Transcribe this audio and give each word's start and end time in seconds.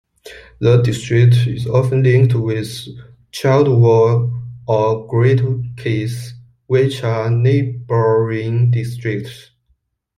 The 0.59 0.77
district 0.81 1.35
is 1.45 1.67
often 1.67 2.01
linked 2.01 2.33
with 2.33 2.67
Childwall 3.33 4.31
or 4.67 5.07
Gateacre, 5.07 6.31
which 6.65 7.03
are 7.03 7.29
neighbouring 7.29 8.71
districts. 8.71 9.51